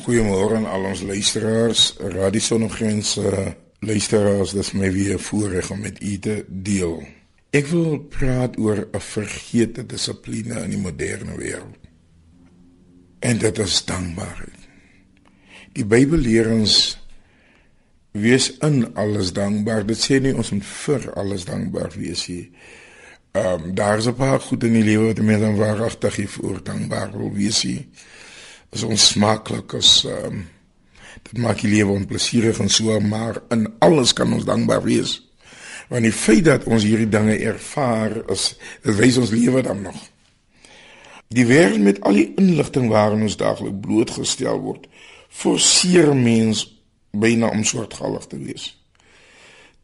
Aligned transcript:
Goeiemôre 0.00 0.56
aan 0.56 0.64
al 0.64 0.86
ons 0.88 1.02
luisteraars, 1.04 1.80
Radio 1.98 2.40
Sonnegrense 2.40 3.56
luisteraars, 3.84 4.54
dis 4.56 4.70
my 4.72 4.88
weer 4.92 5.18
voorreg 5.20 5.70
om 5.70 5.80
met 5.84 5.98
u 6.02 6.14
te 6.18 6.36
deel. 6.48 7.02
Ek 7.52 7.66
wil 7.68 7.98
praat 8.08 8.56
oor 8.56 8.86
'n 8.96 9.00
vergete 9.00 9.84
dissipline 9.86 10.62
in 10.64 10.70
die 10.70 10.80
moderne 10.80 11.36
wêreld. 11.36 11.76
En 13.20 13.38
dit 13.38 13.58
is 13.58 13.84
dankbaarheid. 13.84 14.60
Die 15.72 15.84
Bybel 15.84 16.18
leer 16.18 16.48
ons 16.50 16.96
wees 18.10 18.56
in 18.58 18.94
alles 18.94 19.32
dankbaar. 19.32 19.86
Dit 19.86 20.00
sê 20.00 20.20
nie 20.20 20.34
ons 20.34 20.50
moet 20.50 20.64
vir 20.64 21.12
alles 21.12 21.44
dankbaar 21.44 21.92
wees 21.96 22.26
nie. 22.28 22.50
Ehm 23.32 23.68
um, 23.68 23.74
daar 23.74 23.98
is 23.98 24.06
'n 24.06 24.14
paar 24.14 24.40
goed 24.40 24.64
in 24.64 24.72
die 24.72 24.84
lewe 24.84 25.06
wat 25.06 25.20
mense 25.20 25.44
dan 25.44 25.56
waaragtig 25.56 26.16
hiervoor 26.16 26.64
dankbaar 26.64 27.12
wil 27.12 27.32
wees 27.32 27.64
nie 27.64 27.88
is 28.70 28.86
ons 28.86 29.10
smaaklik 29.14 29.74
as 29.78 30.00
ehm 30.08 30.40
um, 30.40 30.48
dit 31.26 31.40
maak 31.42 31.58
die 31.60 31.68
lewe 31.68 31.92
onplesierig 31.92 32.60
en 32.62 32.70
so 32.72 32.94
maar 33.02 33.42
in 33.52 33.66
alles 33.84 34.14
kan 34.16 34.32
ons 34.32 34.46
dankbaar 34.48 34.80
wees. 34.82 35.18
Want 35.90 36.06
die 36.06 36.14
feit 36.14 36.46
dat 36.46 36.64
ons 36.64 36.86
hierdie 36.86 37.10
dinge 37.10 37.34
ervaar 37.36 38.14
is 38.32 38.54
dit 38.84 38.94
wys 38.96 39.18
ons 39.20 39.32
lewe 39.34 39.62
dan 39.66 39.82
nog. 39.82 39.98
Die 41.34 41.44
wêreld 41.46 41.82
met 41.82 42.00
al 42.06 42.16
die 42.18 42.30
inligting 42.40 42.88
waarin 42.90 43.26
ons 43.26 43.36
daagliks 43.38 43.82
blootgestel 43.84 44.62
word, 44.62 44.86
forceer 45.28 46.14
mens 46.16 46.64
byna 47.10 47.50
om 47.54 47.66
soortgelyk 47.66 48.26
te 48.30 48.38
wees. 48.38 48.70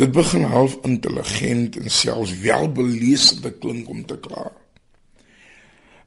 Dit 0.00 0.12
begin 0.16 0.48
half 0.48 0.78
intelligent 0.88 1.76
en 1.76 1.92
selfs 1.92 2.32
welbeleesd 2.40 3.42
te 3.44 3.52
klink 3.52 3.88
om 3.88 4.04
te 4.08 4.16
kla. 4.20 4.48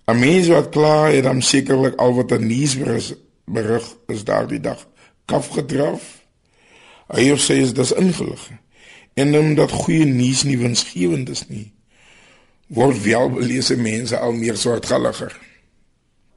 'n 0.06 0.20
Mens 0.20 0.48
wat 0.48 0.70
klaar 0.70 1.12
het 1.12 1.24
dan 1.24 1.42
sekerlik 1.42 1.96
al 1.96 2.14
wat 2.14 2.32
'n 2.32 2.48
nuusberig 2.48 3.14
berig 3.46 3.96
is 4.08 4.24
daardie 4.24 4.60
dag 4.60 4.88
kaf 5.26 5.48
gedraf. 5.48 6.26
Hy 7.08 7.32
of 7.32 7.40
sy 7.40 7.54
is 7.64 7.74
dis 7.74 7.92
ingelig. 7.92 8.50
En 9.14 9.38
omdat 9.38 9.72
goeie 9.72 10.06
nuus 10.06 10.44
nie 10.44 10.58
winsgewend 10.58 11.30
is 11.30 11.48
nie, 11.48 11.72
word 12.68 13.02
welbelese 13.04 13.78
mense 13.78 14.18
al 14.18 14.34
meer 14.34 14.58
swartgalliger. 14.58 15.36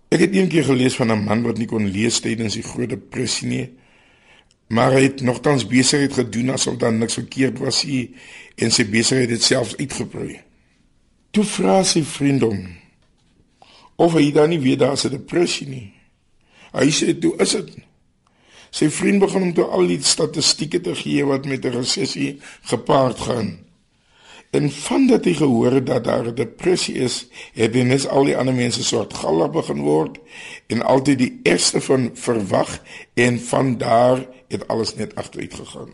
Ek 0.08 0.20
het 0.20 0.34
eendag 0.36 0.69
gelees 0.69 0.97
van 0.97 1.12
'n 1.12 1.25
man 1.25 1.42
wat 1.42 1.58
nie 1.58 1.67
kon 1.67 1.89
lees 1.89 2.20
tydens 2.20 2.55
die 2.55 2.62
Groot 2.62 2.89
Depressie 2.89 3.48
nie, 3.48 3.70
maar 4.69 4.92
hy 4.92 5.03
het 5.03 5.20
nogtans 5.20 5.67
besigheid 5.67 6.12
gedoen 6.12 6.51
asof 6.51 6.77
daar 6.77 6.92
niks 6.92 7.14
verkeerd 7.14 7.58
was 7.58 7.84
nie 7.84 8.14
en 8.56 8.70
sy 8.70 8.84
besigheid 8.84 9.30
het 9.30 9.42
selfs 9.42 9.77
uitgebrei. 9.77 10.41
Toe 11.30 11.45
vra 11.45 11.83
sy 11.84 12.03
vriend 12.03 12.42
hom 12.42 12.67
of 13.97 14.12
hy 14.12 14.30
dan 14.33 14.48
nie 14.48 14.61
weet 14.61 14.78
daar's 14.78 15.05
'n 15.05 15.11
depressie 15.11 15.69
nie. 15.69 15.92
Hy 16.72 16.91
sê 16.91 17.19
toe 17.19 17.34
is 17.39 17.50
dit. 17.50 17.70
Sy 18.70 18.91
vriend 18.91 19.20
begin 19.20 19.41
hom 19.41 19.55
toe 19.55 19.64
al 19.64 19.86
die 19.86 20.02
statistieke 20.02 20.80
te 20.80 20.94
gee 20.94 21.25
wat 21.25 21.47
met 21.47 21.64
'n 21.64 21.77
resessie 21.78 22.41
gepaard 22.62 23.19
gaan. 23.19 23.58
En 24.50 24.70
van 24.70 25.06
dat 25.06 25.24
hy 25.24 25.34
gehoor 25.34 25.72
het 25.72 25.86
dat 25.86 26.05
daar 26.05 26.27
'n 26.27 26.34
depressie 26.34 26.94
is, 26.94 27.27
het 27.52 27.74
hy 27.74 27.83
net 27.83 28.08
al 28.08 28.24
die 28.24 28.36
ander 28.36 28.55
mense 28.55 28.84
soort 28.84 29.14
gallig 29.14 29.50
begin 29.50 29.80
word 29.80 30.19
en 30.67 30.83
altyd 30.83 31.19
die 31.19 31.41
eerste 31.42 31.80
van 31.80 32.11
verwag 32.14 32.83
en 33.14 33.41
van 33.41 33.78
daar 33.78 34.27
het 34.48 34.69
alles 34.69 34.94
net 34.94 35.14
agteruit 35.14 35.55
gegaan. 35.55 35.91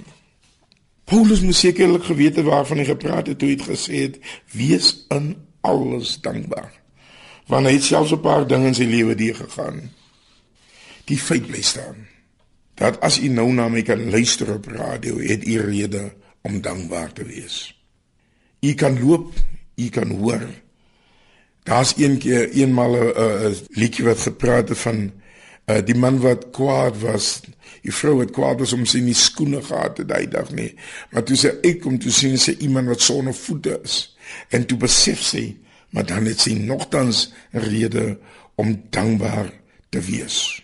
Paulus 1.04 1.40
moes 1.40 1.58
sekerlik 1.58 2.04
geweet 2.04 2.36
het 2.36 2.44
waarvan 2.44 2.76
hy 2.76 2.84
gepraat 2.84 3.26
het 3.26 3.38
toe 3.38 3.48
hy 3.48 3.54
het 3.54 3.68
gesê 3.68 3.94
het: 3.94 4.18
"Wees 4.50 5.06
in 5.08 5.36
alles 5.60 6.20
dankbaar." 6.20 6.81
Want 7.46 7.66
hy 7.66 7.72
het 7.72 7.84
selfs 7.84 8.12
'n 8.12 8.20
paar 8.20 8.46
dinge 8.46 8.66
in 8.66 8.74
sy 8.74 8.84
lewe 8.84 9.14
deur 9.14 9.34
gegaan. 9.34 9.90
Die 11.04 11.18
feit 11.18 11.46
bly 11.46 11.62
staan 11.62 12.08
dat 12.74 13.00
as 13.00 13.18
u 13.20 13.28
nou 13.28 13.52
na 13.52 13.68
my 13.68 13.82
kan 13.82 14.10
luister 14.10 14.54
op 14.54 14.66
radio, 14.66 15.18
het 15.18 15.46
u 15.46 15.60
rede 15.60 16.12
om 16.42 16.60
dankbaar 16.60 17.12
te 17.12 17.24
wees. 17.24 17.78
U 18.60 18.74
kan 18.74 18.98
loop, 19.04 19.32
u 19.76 19.88
kan 19.88 20.10
hoor. 20.10 20.46
Daar's 21.62 21.94
een 21.96 22.18
keer 22.18 22.50
eenmal 22.50 22.96
'n 22.96 23.56
liedjie 23.68 24.04
wat 24.04 24.18
gepraat 24.18 24.68
het 24.68 24.78
van 24.78 25.12
uh, 25.66 25.78
die 25.84 25.94
man 25.94 26.20
wat 26.20 26.50
kwaad 26.50 26.98
was. 27.00 27.40
Die 27.82 27.94
vrou 27.94 28.16
wat 28.16 28.30
kwaad 28.30 28.58
was 28.58 28.72
om 28.72 28.84
sy 28.86 28.98
nie 29.02 29.14
skoene 29.14 29.62
gehad 29.62 29.98
het 29.98 30.08
daai 30.08 30.28
dag 30.28 30.50
nie. 30.50 30.74
Maar 31.10 31.22
toe 31.22 31.36
sy 31.36 31.52
uitkom, 31.62 31.98
toe 31.98 32.10
sien 32.10 32.38
sy 32.38 32.56
iemand 32.58 32.88
wat 32.88 33.00
sonder 33.00 33.34
voete 33.34 33.80
is. 33.82 34.16
En 34.48 34.66
toe 34.66 34.78
besef 34.78 35.22
sy 35.22 35.56
maar 35.92 36.06
dan 36.08 36.26
het 36.28 36.40
sy 36.40 36.56
nogtans 36.56 37.30
rede 37.52 38.18
om 38.54 38.74
dankbaar 38.90 39.52
te 39.92 40.00
wees. 40.00 40.62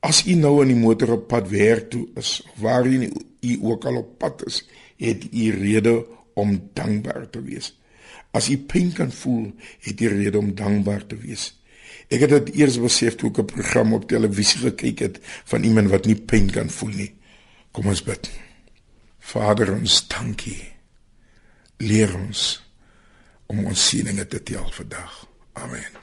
As 0.00 0.24
u 0.26 0.34
nou 0.34 0.60
in 0.64 0.72
die 0.72 0.80
motor 0.80 1.14
op 1.18 1.28
pad 1.30 1.50
werk 1.52 1.90
toe 1.92 2.06
is, 2.18 2.40
waar 2.58 2.86
u 2.86 3.10
u 3.40 3.58
ook 3.62 3.84
al 3.84 4.00
op 4.02 4.18
pad 4.18 4.42
is, 4.46 4.64
het 4.96 5.28
u 5.32 5.50
rede 5.54 6.06
om 6.34 6.56
dankbaar 6.74 7.28
te 7.30 7.42
wees. 7.42 7.72
As 8.30 8.48
u 8.48 8.58
pyn 8.58 8.92
kan 8.92 9.12
voel, 9.12 9.50
het 9.80 10.00
u 10.00 10.08
rede 10.08 10.38
om 10.38 10.54
dankbaar 10.54 11.06
te 11.06 11.16
wees. 11.16 11.52
Ek 12.10 12.24
het 12.24 12.32
dit 12.34 12.54
eers 12.62 12.78
besef 12.82 13.14
toe 13.14 13.30
ek 13.30 13.38
'n 13.38 13.52
program 13.54 13.94
op 13.94 14.08
televisie 14.08 14.60
gekyk 14.60 14.98
het 14.98 15.18
van 15.44 15.62
iemand 15.62 15.90
wat 15.90 16.06
nie 16.06 16.18
pyn 16.18 16.50
kan 16.50 16.70
voel 16.70 16.94
nie. 16.94 17.12
Kom 17.70 17.86
ons 17.86 18.02
bid. 18.02 18.30
Vader 19.18 19.72
ons 19.72 20.08
dankie. 20.08 20.62
Leer 21.78 22.14
ons 22.16 22.69
om 23.50 23.64
ons 23.66 23.88
sieninge 23.88 24.26
te 24.26 24.42
tel 24.42 24.70
vandag. 24.76 25.26
Amen. 25.52 26.00